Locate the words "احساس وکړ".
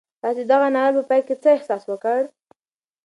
1.57-2.21